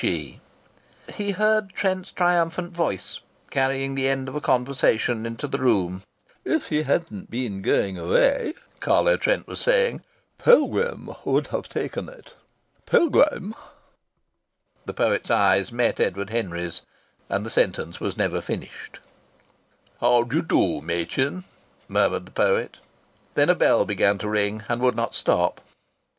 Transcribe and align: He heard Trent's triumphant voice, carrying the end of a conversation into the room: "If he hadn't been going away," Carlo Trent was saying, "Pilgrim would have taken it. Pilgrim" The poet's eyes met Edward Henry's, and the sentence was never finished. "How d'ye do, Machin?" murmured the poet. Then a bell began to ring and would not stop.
He 0.01 0.41
heard 1.35 1.73
Trent's 1.73 2.11
triumphant 2.11 2.71
voice, 2.71 3.19
carrying 3.51 3.93
the 3.93 4.07
end 4.07 4.27
of 4.27 4.33
a 4.33 4.41
conversation 4.41 5.27
into 5.27 5.47
the 5.47 5.59
room: 5.59 6.01
"If 6.43 6.69
he 6.69 6.81
hadn't 6.81 7.29
been 7.29 7.61
going 7.61 7.99
away," 7.99 8.55
Carlo 8.79 9.15
Trent 9.15 9.45
was 9.45 9.59
saying, 9.61 10.01
"Pilgrim 10.39 11.13
would 11.23 11.49
have 11.49 11.69
taken 11.69 12.09
it. 12.09 12.31
Pilgrim" 12.87 13.53
The 14.87 14.95
poet's 14.95 15.29
eyes 15.29 15.71
met 15.71 15.99
Edward 15.99 16.31
Henry's, 16.31 16.81
and 17.29 17.45
the 17.45 17.51
sentence 17.51 17.99
was 17.99 18.17
never 18.17 18.41
finished. 18.41 18.99
"How 19.99 20.23
d'ye 20.23 20.41
do, 20.41 20.81
Machin?" 20.81 21.43
murmured 21.87 22.25
the 22.25 22.31
poet. 22.31 22.77
Then 23.35 23.51
a 23.51 23.53
bell 23.55 23.85
began 23.85 24.17
to 24.17 24.27
ring 24.29 24.63
and 24.67 24.81
would 24.81 24.95
not 24.95 25.13
stop. 25.13 25.61